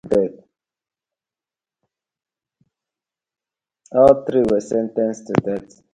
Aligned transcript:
All 3.93 4.23
three 4.25 4.41
were 4.49 4.59
sentenced 4.61 5.27
to 5.27 5.33
death. 5.45 5.83